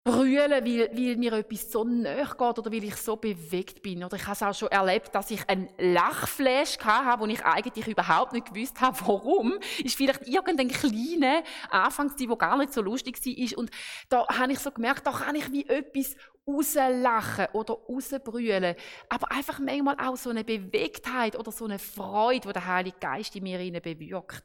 [0.03, 4.03] brüllen, weil, weil mir etwas so nahe geht oder weil ich so bewegt bin.
[4.03, 7.87] Oder ich habe es auch schon erlebt, dass ich einen Lachflash hatte, wo ich eigentlich
[7.87, 9.53] überhaupt nicht gewusst habe, warum.
[9.81, 13.57] Ist vielleicht irgendein kleiner Anfang, der gar nicht so lustig war.
[13.57, 13.71] Und
[14.09, 18.75] da habe ich so gemerkt, da kann ich wie etwas rauslachen oder rausbrüllen.
[19.07, 23.37] Aber einfach manchmal auch so eine Bewegtheit oder so eine Freude, die der Heilige Geist
[23.37, 24.43] in mir bewirkt.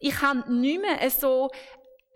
[0.00, 1.50] Ich habe nicht mehr so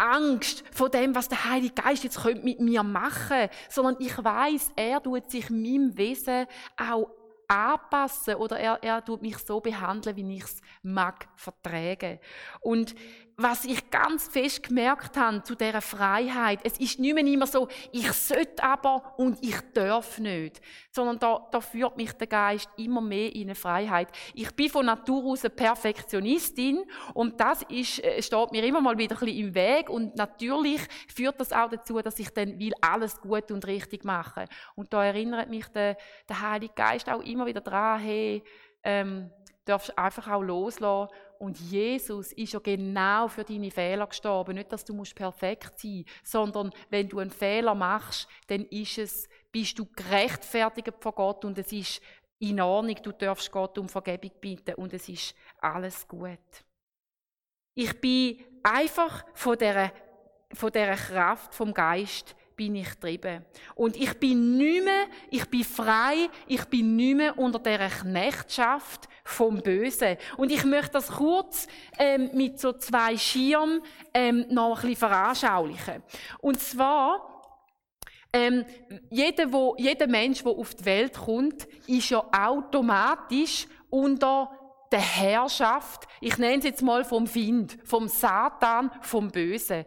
[0.02, 4.72] Angst vor dem, was der Heilige Geist jetzt mit mir machen könnte, sondern ich weiß,
[4.76, 7.08] er tut sich meinem Wesen auch
[7.52, 12.18] anpassen oder er, er tut mich so behandeln, wie ich es mag verträgen.
[12.60, 12.94] Und
[13.36, 17.68] was ich ganz fest gemerkt habe zu dieser Freiheit, es ist nicht mehr immer so,
[17.90, 23.00] ich sollte aber und ich darf nicht, sondern da, da führt mich der Geist immer
[23.00, 24.08] mehr in eine Freiheit.
[24.34, 28.98] Ich bin von Natur aus eine Perfektionistin und das ist, äh, steht mir immer mal
[28.98, 30.80] wieder ein bisschen im Weg und natürlich
[31.14, 34.44] führt das auch dazu, dass ich dann will alles gut und richtig machen.
[34.74, 35.96] Und da erinnert mich der,
[36.28, 38.42] der Heilige Geist auch immer wieder daran, hey,
[38.84, 39.30] ähm,
[39.64, 41.08] darfst einfach auch loslassen
[41.42, 44.54] und Jesus ist ja genau für deine Fehler gestorben.
[44.54, 48.96] Nicht, dass du musst perfekt sein musst, sondern wenn du einen Fehler machst, dann ist
[48.98, 52.00] es, bist du gerechtfertigt vor Gott und es ist
[52.38, 52.94] in Ordnung.
[53.02, 56.38] Du darfst Gott um Vergebung bitten und es ist alles gut.
[57.74, 59.90] Ich bin einfach von dieser,
[60.52, 63.44] von dieser Kraft vom Geist bin ich getrieben.
[63.74, 69.08] Und ich bin nicht mehr, ich bin frei, ich bin nicht mehr unter dieser Knechtschaft
[69.24, 70.16] vom Bösen.
[70.36, 71.66] Und ich möchte das kurz
[71.98, 73.82] ähm, mit so zwei Schirmen
[74.14, 76.04] ähm, noch ein bisschen veranschaulichen.
[76.38, 77.42] Und zwar,
[78.32, 78.64] ähm,
[79.10, 84.50] jeder, wo, jeder Mensch, der auf die Welt kommt, ist ja automatisch unter
[84.92, 89.84] der Herrschaft, ich nenne es jetzt mal vom Find, vom Satan, vom Bösen.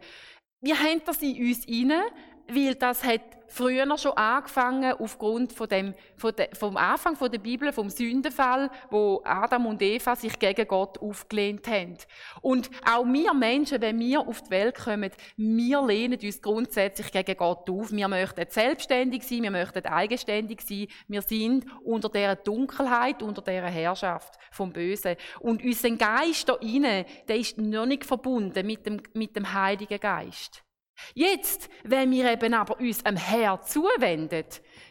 [0.60, 2.02] Wir haben das in uns inne,
[2.48, 7.72] weil das hat früher schon angefangen aufgrund von dem, von de, vom Anfang der Bibel,
[7.72, 11.96] vom Sündenfall, wo Adam und Eva sich gegen Gott aufgelehnt haben.
[12.40, 17.36] Und auch wir Menschen, wenn wir auf die Welt kommen, wir lehnen uns grundsätzlich gegen
[17.36, 17.92] Gott auf.
[17.92, 20.88] Wir möchten selbstständig sein, wir möchten eigenständig sein.
[21.08, 25.16] Wir sind unter der Dunkelheit, unter der Herrschaft vom Bösen.
[25.40, 30.00] Und unser Geist da innen, der ist noch nicht verbunden mit dem, mit dem Heiligen
[30.00, 30.65] Geist.
[31.14, 34.44] Jetzt, wenn wir eben aber uns am Herr zuwenden,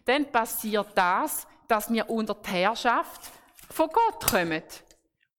[0.05, 3.31] dann passiert das, dass wir unter die Herrschaft
[3.69, 4.63] von Gott kommen.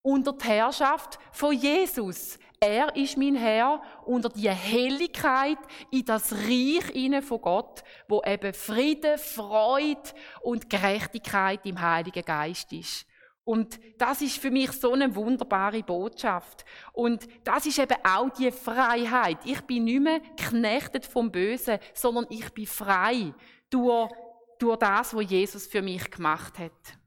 [0.03, 2.39] Unter die Herrschaft von Jesus.
[2.61, 5.59] Er ist mein Herr unter die Helligkeit
[5.91, 13.07] in das Reich von Gott, wo eben Friede, Freude und Gerechtigkeit im Heiligen Geist ist.
[13.47, 16.65] Und das ist für mich so eine wunderbare Botschaft.
[16.93, 19.39] Und das ist eben auch die Freiheit.
[19.45, 23.33] Ich bin nicht mehr geknechtet vom Bösen, sondern ich bin frei
[23.71, 24.11] durch,
[24.59, 26.99] durch das, was Jesus für mich gemacht hat.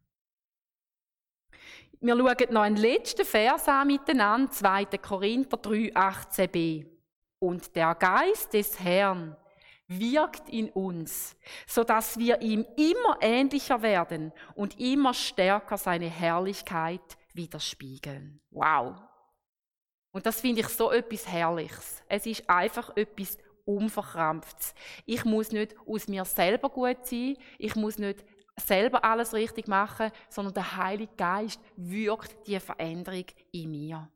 [2.00, 4.86] Wir schauen noch einen letzten Vers an miteinander, 2.
[4.86, 6.86] Korinther 3, 18b.
[7.40, 9.36] Und der Geist des Herrn
[9.90, 11.36] wirkt in uns,
[11.68, 17.02] so dass wir ihm immer ähnlicher werden und immer stärker seine Herrlichkeit
[17.34, 18.40] widerspiegeln.
[18.52, 18.96] Wow.
[20.12, 22.04] Und das finde ich so etwas Herrliches.
[22.08, 24.74] Es ist einfach etwas Unverkrampftes.
[25.06, 28.24] Ich muss nicht aus mir selber gut sein, ich muss nicht
[28.58, 34.10] selber alles richtig machen, sondern der Heilige Geist wirkt die Veränderung in mir.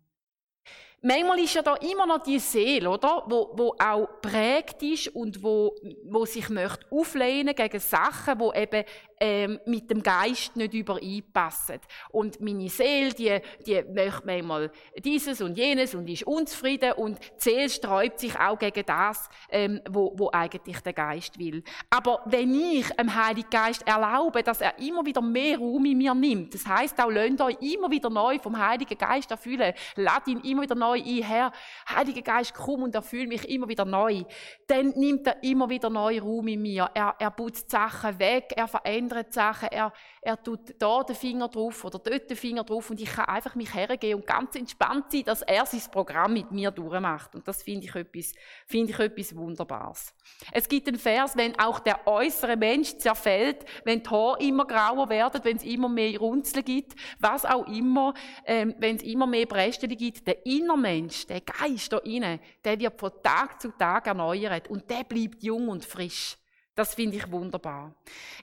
[1.06, 3.24] Manchmal ist ja da immer noch die Seele, oder?
[3.28, 8.86] Wo, wo auch prägt ist und wo, wo sich möchte auflehnen gegen Sachen, wo eben
[9.20, 11.80] ähm, mit dem Geist nicht übereinpassen.
[12.10, 17.26] Und meine Seele, die, die möchte manchmal dieses und jenes und ist unzufrieden und die
[17.38, 21.64] Seele sträubt sich auch gegen das, ähm, wo, wo eigentlich der Geist will.
[21.90, 26.14] Aber wenn ich dem Heiligen Geist erlaube, dass er immer wieder mehr Raum in mir
[26.14, 30.40] nimmt, das heißt auch, lasst euch immer wieder neu vom Heiligen Geist erfüllen, lasst ihn
[30.42, 31.52] immer wieder neu ein, Herr,
[31.90, 34.24] Heiliger Geist, komm und erfüll mich immer wieder neu,
[34.68, 36.90] dann nimmt er immer wieder neu Raum in mir.
[36.94, 39.70] Er, er putzt Sachen weg, er verändert Sachen.
[39.70, 43.26] Er, er tut da den Finger drauf oder dort den Finger drauf und ich kann
[43.26, 47.36] einfach mich hergehen und ganz entspannt sein, dass er sein Programm mit mir durchmacht.
[47.36, 48.34] Und das finde ich etwas,
[48.70, 50.14] ich etwas Wunderbares.
[50.52, 55.10] Es gibt einen Vers, wenn auch der äußere Mensch zerfällt, wenn die Haare immer grauer
[55.10, 58.14] werden, wenn es immer mehr Runzeln gibt, was auch immer,
[58.46, 62.80] ähm, wenn es immer mehr Brästchen gibt, der innere Mensch, der Geist da innen, der
[62.80, 66.38] wird von Tag zu Tag erneuert und der bleibt jung und frisch.
[66.76, 67.94] Das finde ich wunderbar.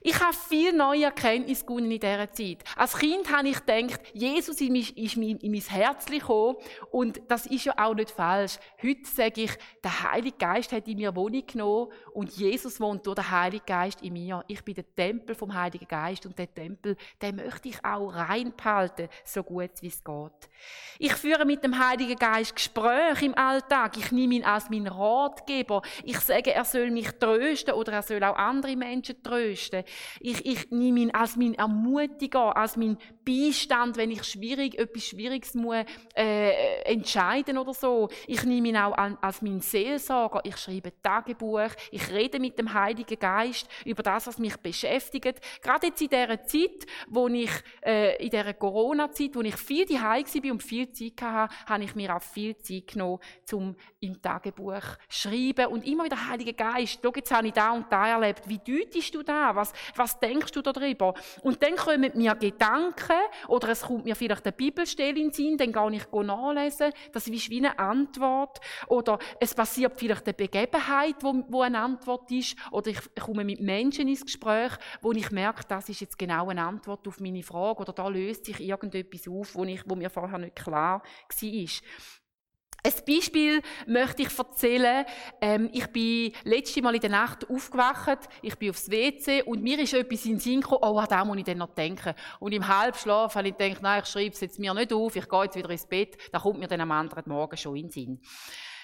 [0.01, 2.59] Ich habe viel neue Erkenntnisse gewonnen in dieser Zeit.
[2.77, 6.55] Als Kind habe ich gedacht, Jesus ist in mein Herz gekommen
[6.91, 8.57] und das ist ja auch nicht falsch.
[8.81, 9.51] Heute sage ich,
[9.83, 14.01] der Heilige Geist hat in mir Wohnung genommen und Jesus wohnt durch den Heiligen Geist
[14.01, 14.45] in mir.
[14.47, 19.09] Ich bin der Tempel vom Heiligen Geist und der Tempel, den möchte ich auch reinbehalten,
[19.25, 20.49] so gut wie es geht.
[20.99, 23.97] Ich führe mit dem Heiligen Geist Gespräche im Alltag.
[23.97, 25.81] Ich nehme ihn als meinen Ratgeber.
[26.05, 29.83] Ich sage, er soll mich trösten oder er soll will auch andere Menschen trösten.
[30.19, 35.53] Ich, ich nehme ihn als mein Ermutiger, als mein Beistand, wenn ich schwierig, etwas Schwieriges
[35.53, 38.09] muss, äh, entscheiden oder so.
[38.27, 40.41] Ich nehme ihn auch als mein Seelsorger.
[40.43, 41.69] Ich schreibe Tagebuch.
[41.91, 45.39] Ich rede mit dem Heiligen Geist über das, was mich beschäftigt.
[45.61, 47.51] Gerade jetzt in dieser Zeit, wo ich,
[47.83, 51.95] äh, in dieser Corona-Zeit, wo ich viel daheim war und viel Zeit hatte, habe ich
[51.95, 53.19] mir auch viel Zeit genommen,
[53.51, 56.99] um im Tagebuch zu schreiben und immer wieder Heiliger Geist.
[57.01, 58.47] Schau, jetzt habe ich da und da erlebt.
[58.47, 59.55] Wie deutest du da?
[59.55, 61.13] Was, was denkst du darüber?
[61.41, 65.57] Und dann kommen mir Gedanken oder es kommt mir vielleicht eine Bibelstelle in den Sinn,
[65.57, 66.91] dann gehe ich nachlesen.
[67.11, 68.59] Das ist wie eine Antwort.
[68.87, 72.55] Oder es passiert vielleicht eine Begebenheit, wo, wo eine Antwort ist.
[72.71, 76.63] Oder ich komme mit Menschen ins Gespräch, wo ich merke, das ist jetzt genau eine
[76.63, 77.81] Antwort auf meine Frage.
[77.81, 81.01] Oder da löst sich irgendetwas auf, wo, ich, wo mir vorher nicht klar war.
[82.83, 85.05] Ein Beispiel möchte ich erzählen.
[85.39, 89.77] Ähm, ich bin letzte Mal in der Nacht aufgewacht, ich bin aufs WC und mir
[89.79, 92.15] ist etwas in den Sinn gekommen, oh, an das muss ich dann noch denken.
[92.39, 95.29] Und im Halbschlaf habe ich gedacht, nein, ich schreibe es jetzt mir nicht auf, ich
[95.29, 97.91] gehe jetzt wieder ins Bett, da kommt mir dann am anderen Morgen schon in den
[97.91, 98.21] Sinn.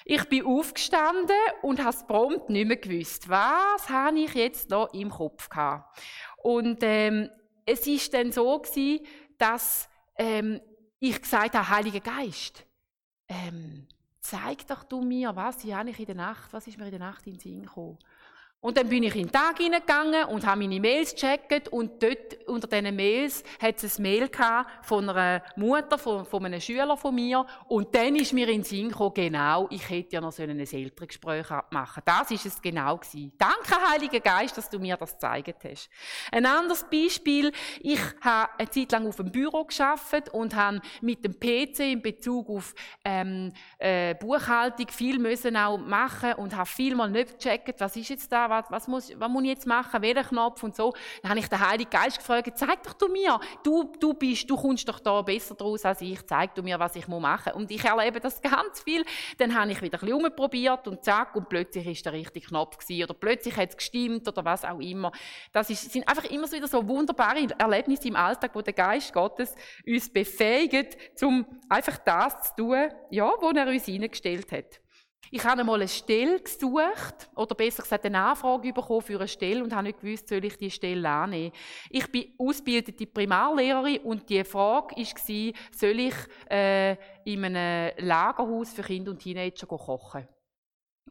[0.06, 3.28] Ich bin aufgestanden und habe es prompt nicht mehr gewusst.
[3.30, 6.00] Was habe ich jetzt noch im Kopf gehabt?
[6.38, 7.30] Und ähm,
[7.66, 9.06] es ist dann so gewesen,
[9.40, 10.62] dass ähm,
[11.00, 12.64] ich gesagt habe, Heiliger Geist,
[13.30, 13.88] ähm,
[14.20, 17.00] zeig doch du mir, was ich eigentlich in der Nacht, was ist mir in der
[17.00, 17.98] Nacht in den Sinn gekommen.
[18.60, 22.44] Und dann bin ich in den Tag hineingegangen und habe meine Mails gecheckt und dort
[22.48, 24.32] unter diesen Mails hat es ein Mail
[24.82, 28.64] von einer Mutter, von, von einem Schüler von mir und dann ist mir in den
[28.64, 33.32] Sinn gekommen, genau, ich hätte ja noch ein Elterngespräch machen Das ist es genau gewesen.
[33.38, 35.90] Danke, Heiliger Geist, dass du mir das gezeigt hast.
[36.32, 41.24] Ein anderes Beispiel, ich habe eine Zeit lang auf dem Büro geschafft und habe mit
[41.24, 42.74] dem PC in Bezug auf
[43.06, 48.10] ähm, äh, Buchhaltung viel müssen auch machen und habe viel mal nicht gecheckt, was ist
[48.10, 50.94] jetzt da, was, was, muss, was muss ich jetzt machen, welchen Knopf und so.
[51.22, 54.56] Dann habe ich den Heiligen Geist gefragt, zeig doch du mir, du, du, bist, du
[54.56, 57.62] kommst doch da besser draus als ich, zeig du mir, was ich machen muss.
[57.62, 59.04] Und ich erlebe das ganz viel.
[59.38, 63.04] Dann habe ich wieder ein bisschen und zack, und plötzlich ist der richtige Knopf gewesen,
[63.04, 65.12] oder plötzlich hat es gestimmt oder was auch immer.
[65.52, 69.56] Das ist, sind einfach immer wieder so wunderbare Erlebnisse im Alltag, wo der Geist Gottes
[69.86, 74.80] uns befähigt, um einfach das zu tun, ja, wo er uns hineingestellt hat.
[75.32, 79.64] Ich habe einmal eine Stelle gesucht, oder besser gesagt eine Anfrage bekommen für eine Stelle
[79.64, 81.52] und habe nicht gewusst, soll ich die Stelle annehmen.
[81.90, 86.16] Ich bin ausgebildete Primarlehrerin und die Frage war, soll ich
[86.50, 90.28] äh, in einem Lagerhaus für Kinder und Teenager kochen?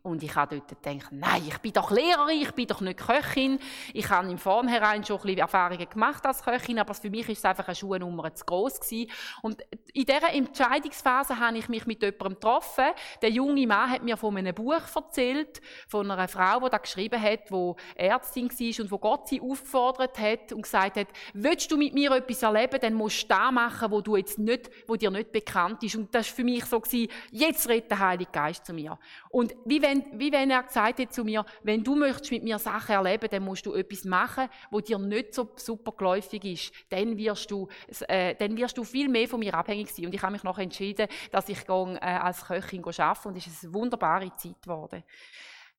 [0.07, 3.59] Und ich habe dort gedacht, nein, ich bin doch Lehrerin, ich bin doch nicht Köchin.
[3.93, 7.39] Ich habe im Vornherein schon ein bisschen Erfahrungen gemacht als Köchin, aber für mich ist
[7.39, 9.11] es einfach eine Schuhnummer zu groß gewesen.
[9.43, 12.85] Und in dieser Entscheidungsphase habe ich mich mit jemandem getroffen.
[13.21, 17.21] Der junge Mann hat mir von einem Buch erzählt, von einer Frau, die da geschrieben
[17.21, 21.77] hat, die Ärztin war und wo Gott sie aufgefordert hat und gesagt hat, willst du
[21.77, 25.11] mit mir etwas erleben, dann musst du das machen, wo, du jetzt nicht, wo dir
[25.11, 25.97] nicht bekannt ist.
[25.97, 28.97] Und das war für mich so, gewesen, jetzt redet der Heilige Geist zu mir.
[29.31, 32.45] Und wie wenn wenn, wie wenn er gesagt hat zu mir, wenn du möchtest mit
[32.45, 36.73] mir Sachen erleben, dann musst du etwas machen, wo dir nicht so super geläufig ist.
[36.91, 37.69] Dann wirst du,
[38.09, 40.07] äh, dann wirst du viel mehr von mir abhängig sein.
[40.07, 43.47] Und ich habe mich noch entschieden, dass ich gehe, äh, als Köchin arbeite und es
[43.47, 45.03] ist eine wunderbare Zeit geworden.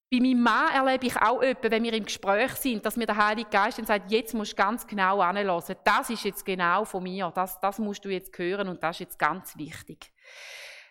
[0.10, 3.17] Bei meinem Mann erlebe ich auch etwas, wenn wir im Gespräch sind, dass mir der
[3.17, 5.75] Heilige Geist dann sagt, jetzt musst du ganz genau anhören.
[5.84, 7.30] Das ist jetzt genau von mir.
[7.36, 10.13] Das, das musst du jetzt hören und das ist jetzt ganz wichtig.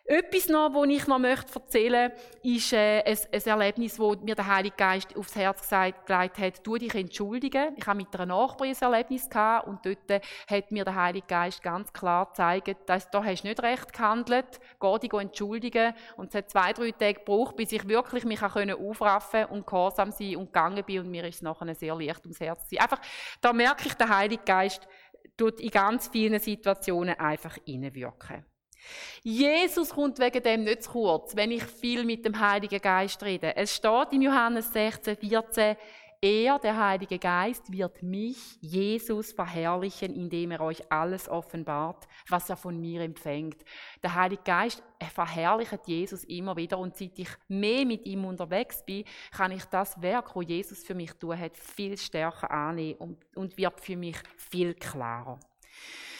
[0.09, 4.37] Etwas noch, was ich noch möchte erzählen möchte, ist äh, ein, ein, Erlebnis, wo mir
[4.37, 7.75] der Heilige Geist aufs Herz gesagt, gelegt hat, tu dich entschuldigen.
[7.77, 11.61] Ich habe mit einer Nachbarin ein Erlebnis gehabt und dort hat mir der Heilige Geist
[11.61, 15.93] ganz klar gezeigt, dass da hast du nicht recht gehandelt, geh dich entschuldigen.
[16.17, 20.37] Und es hat zwei, drei Tage gebraucht, bis ich wirklich mich aufraffen und gehorsam sein
[20.37, 22.81] und gegangen bin und mir ist es nachher sehr leicht ums Herz gewesen.
[22.81, 23.01] Einfach,
[23.41, 24.87] da merke ich, der Heilige Geist
[25.37, 28.45] tut in ganz vielen Situationen einfach hineinwirken.
[29.23, 33.57] Jesus kommt wegen dem nicht zu kurz, wenn ich viel mit dem Heiligen Geist rede.
[33.57, 35.77] Es steht im Johannes 16, 14,
[36.23, 42.57] Er, der Heilige Geist, wird mich, Jesus, verherrlichen, indem er euch alles offenbart, was er
[42.57, 43.63] von mir empfängt.
[44.03, 48.85] Der Heilige Geist er verherrlicht Jesus immer wieder und seit ich mehr mit ihm unterwegs
[48.85, 53.37] bin, kann ich das Werk, wo Jesus für mich tun hat, viel stärker annehmen und,
[53.37, 55.39] und wird für mich viel klarer.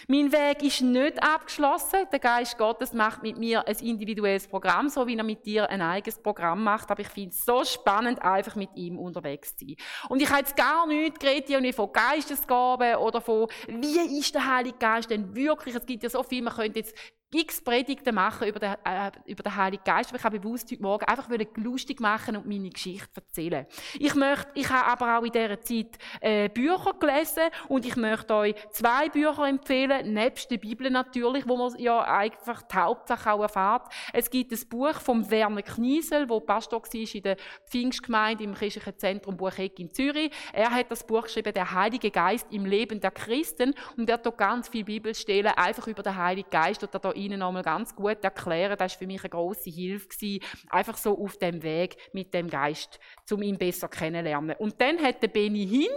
[0.09, 2.07] Mein Weg ist nicht abgeschlossen.
[2.13, 5.83] Der Geist Gottes macht mit mir ein individuelles Programm, so wie er mit dir ein
[5.83, 6.89] eigenes Programm macht.
[6.93, 9.77] Aber ich finde es so spannend, einfach mit ihm unterwegs zu sein.
[10.09, 14.79] Und ich habe jetzt gar nichts geredet von Geistesgaben oder von, wie ist der Heilige
[14.79, 15.75] Geist denn wirklich?
[15.75, 16.95] Es gibt ja so viel, man könnte jetzt
[17.33, 20.83] x Predigten machen über den, äh, über den Heiligen Geist, aber ich habe bewusst heute
[20.83, 23.67] Morgen einfach lustig machen und meine Geschichte erzählen.
[23.99, 28.33] Ich möchte, ich habe aber auch in dieser Zeit äh, Bücher gelesen und ich möchte
[28.35, 33.43] euch zwei Bücher empfehlen, nebst der Bibel natürlich, wo man ja einfach die Hauptsache auch
[33.43, 33.93] erfahrt.
[34.13, 37.37] Es gibt ein Buch von Werner Kniesel, wo Pastor war in der
[37.69, 40.31] Pfingstgemeinde im christlichen Zentrum Bucheck in Zürich.
[40.53, 44.27] Er hat das Buch geschrieben, Der Heilige Geist im Leben der Christen und er hat
[44.27, 48.23] dort ganz viele Bibelstellen einfach über den Heiligen Geist und da Ihnen nochmal ganz gut
[48.23, 48.77] erklären.
[48.79, 52.49] Das war für mich eine grosse Hilfe, gewesen, einfach so auf dem Weg mit dem
[52.49, 53.01] Geist,
[53.31, 54.57] um ihn besser kennenzulernen.
[54.59, 55.89] Und dann hat der Benny Hin,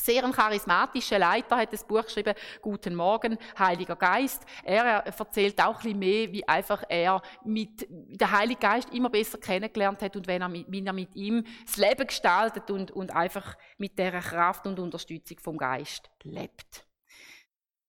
[0.00, 4.44] sehr ein charismatischer Leiter hat das Buch geschrieben, Guten Morgen, Heiliger Geist.
[4.64, 9.38] Er erzählt auch ein bisschen mehr, wie einfach er mit der Heilige Geist immer besser
[9.38, 13.14] kennengelernt hat und wenn er mit, wie er mit ihm das Leben gestaltet und, und
[13.14, 16.89] einfach mit der Kraft und Unterstützung vom Geist lebt.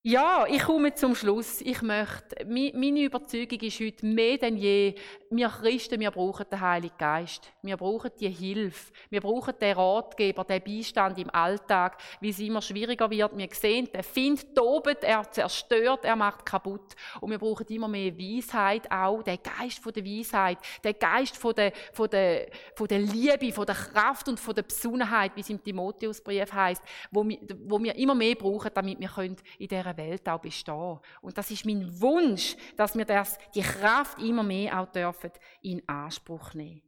[0.03, 1.61] Ja, ich komme zum Schluss.
[1.61, 4.95] Ich möchte, meine Überzeugung ist heute mehr denn je,
[5.29, 7.53] wir Christen, wir brauchen den Heiligen Geist.
[7.61, 8.91] Wir brauchen die Hilfe.
[9.11, 13.37] Wir brauchen den Ratgeber, den Beistand im Alltag, wie es immer schwieriger wird.
[13.37, 16.95] Wir sehen, der Find tobet, er zerstört, er macht kaputt.
[17.19, 21.53] Und wir brauchen immer mehr Weisheit auch, den Geist von der Weisheit, den Geist von
[21.53, 25.49] der, von der, von der Liebe, von der Kraft und von der Besonnenheit, wie es
[25.51, 26.81] im Timotheusbrief heißt,
[27.11, 30.99] wo wir, wo wir immer mehr brauchen, damit wir in dieser dieser Welt auch bestehen.
[31.21, 35.31] Und das ist mein Wunsch, dass wir das, die Kraft immer mehr auch dürfen
[35.61, 36.81] in Anspruch nehmen.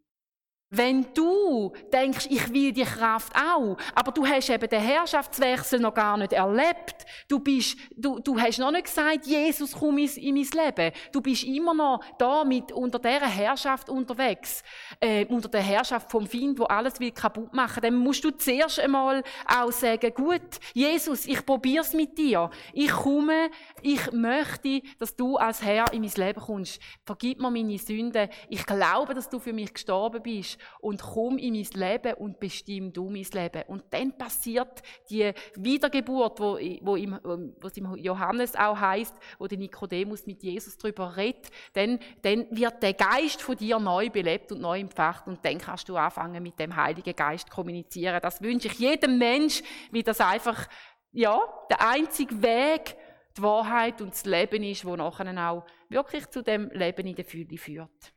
[0.75, 5.93] Wenn du denkst, ich will die Kraft auch, aber du hast eben den Herrschaftswechsel noch
[5.93, 10.33] gar nicht erlebt, du bist, du, du hast noch nicht gesagt, Jesus, komm in, in
[10.33, 10.91] mein Leben.
[11.11, 14.63] Du bist immer noch da mit, unter dieser Herrschaft unterwegs,
[14.99, 17.83] äh, unter der Herrschaft vom Find, wo alles will kaputt machen.
[17.83, 20.41] Dann musst du zuerst einmal auch sagen, gut,
[20.73, 22.49] Jesus, ich probier's mit dir.
[22.73, 23.51] Ich komme,
[23.83, 26.81] ich möchte, dass du als Herr in mein Leben kommst.
[27.05, 28.27] Vergib mir meine Sünden.
[28.49, 32.93] Ich glaube, dass du für mich gestorben bist und komm in mein Leben und bestimm
[32.93, 33.63] du mein Leben.
[33.67, 39.47] Und dann passiert die Wiedergeburt, wo, wo, im, wo es im Johannes auch heißt, wo
[39.47, 44.51] der Nikodemus mit Jesus darüber redet, dann, dann wird der Geist von dir neu belebt
[44.51, 48.19] und neu empfacht und dann kannst du anfangen mit dem Heiligen Geist kommunizieren.
[48.21, 49.61] Das wünsche ich jedem Mensch,
[49.91, 50.67] wie das einfach,
[51.11, 51.39] ja,
[51.69, 52.95] der einzige Weg,
[53.37, 57.25] die Wahrheit und das Leben ist, wo nachher auch wirklich zu dem Leben in der
[57.25, 58.13] Fülle führt.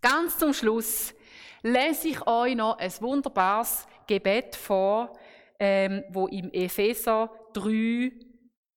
[0.00, 1.14] Ganz zum Schluss
[1.62, 5.12] lese ich euch noch ein wunderbares Gebet vor,
[5.58, 8.12] ähm, wo im Epheser 3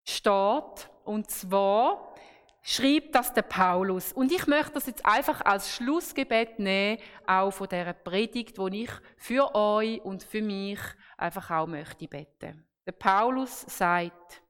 [0.03, 0.89] steht.
[1.05, 2.13] Und zwar
[2.61, 4.13] schreibt das der Paulus.
[4.13, 8.89] Und ich möchte das jetzt einfach als Schlussgebet nehmen, auch von dieser Predigt, wo ich
[9.17, 10.79] für euch und für mich
[11.17, 12.65] einfach auch möchte beten.
[12.85, 14.41] Der Paulus sagt,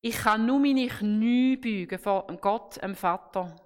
[0.00, 3.56] ich kann nur meine Knie beugen vor Gott, dem Vater,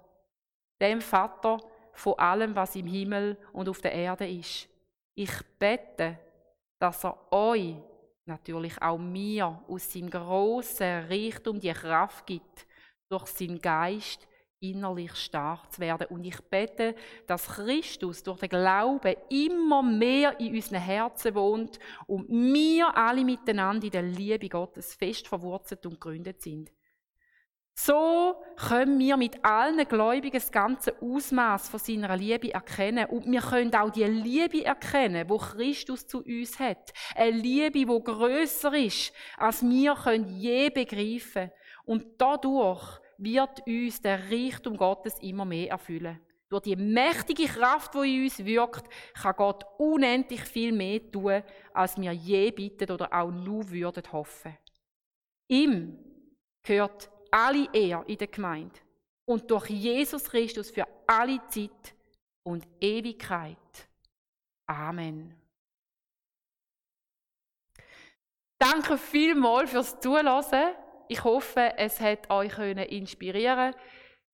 [0.81, 1.57] dem Vater,
[1.99, 4.69] von allem, was im Himmel und auf der Erde ist.
[5.15, 6.17] Ich bete,
[6.79, 7.75] dass er euch,
[8.25, 12.65] natürlich auch mir, aus seinem grossen Reichtum die Kraft gibt,
[13.09, 14.27] durch seinen Geist
[14.61, 16.07] innerlich stark zu werden.
[16.07, 16.95] Und ich bete,
[17.27, 23.85] dass Christus durch den Glauben immer mehr in unseren Herzen wohnt und wir alle miteinander
[23.85, 26.71] in der Liebe Gottes fest verwurzelt und gegründet sind.
[27.81, 33.05] So können wir mit allen Gläubigen das ganze Ausmaß von seiner Liebe erkennen.
[33.05, 36.91] Und wir können auch die Liebe erkennen, wo Christus zu uns hat.
[37.15, 41.51] Eine Liebe, wo größer ist, als wir können je begreifen.
[41.85, 46.19] Und dadurch wird uns der Reichtum Gottes immer mehr erfüllen.
[46.49, 51.95] Durch die mächtige Kraft, die in uns wirkt, kann Gott unendlich viel mehr tun, als
[51.95, 54.57] wir je bitten oder auch nur würden hoffen.
[55.47, 55.97] Ihm
[56.61, 58.79] gehört alle Ehre in der Gemeinde
[59.25, 61.93] und durch Jesus Christus für alle Zeit
[62.43, 63.57] und Ewigkeit.
[64.67, 65.35] Amen.
[68.57, 70.75] Danke vielmals fürs Zuhören.
[71.07, 73.73] Ich hoffe, es hat euch inspirieren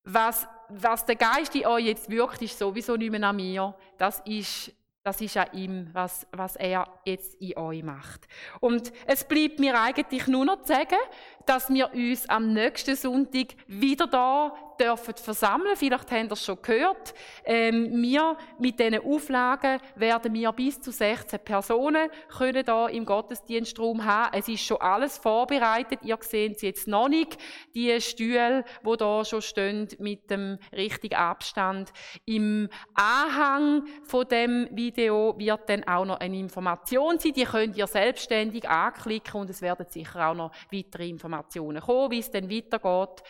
[0.06, 3.74] was, was der Geist in euch jetzt wirkt, ist sowieso nicht mehr an mir.
[3.98, 4.72] Das ist
[5.06, 8.26] das ist an ihm, was, was er jetzt in euch macht.
[8.58, 10.98] Und es bleibt mir eigentlich nur noch zu sagen,
[11.46, 15.76] dass wir uns am nächsten Sonntag wieder da dürfen versammeln.
[15.76, 17.14] Vielleicht habt ihr es schon gehört.
[17.44, 24.04] Ähm, wir mit diesen Auflagen werden wir bis zu 16 Personen können da im Gottesdienstraum
[24.04, 24.36] haben.
[24.38, 26.00] Es ist schon alles vorbereitet.
[26.02, 27.38] Ihr seht es jetzt noch nicht.
[27.74, 31.92] Die Stühle, wo da schon stehen mit dem richtigen Abstand.
[32.24, 37.32] Im Anhang von dem Video wird dann auch noch eine Information sein.
[37.32, 42.18] Die könnt ihr selbstständig anklicken und es werden sicher auch noch weitere Informationen kommen, wie
[42.18, 43.22] es dann weitergeht.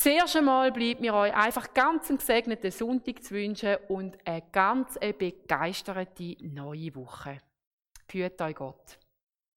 [0.00, 4.96] Zuerst einmal bleibt mir euch einfach ganz einen gesegneten Sonntag zu wünschen und eine ganz
[5.18, 7.38] begeisterte neue Woche.
[8.06, 8.98] Führt euch Gott.